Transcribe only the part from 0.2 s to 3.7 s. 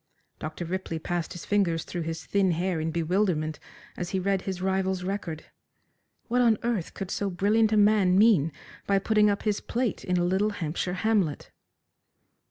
Dr. Ripley passed his fingers through his thin hair in bewilderment